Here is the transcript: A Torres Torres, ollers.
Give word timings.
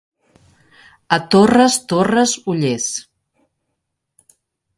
A 1.17 1.19
Torres 1.35 1.77
Torres, 1.91 2.33
ollers. 2.55 2.89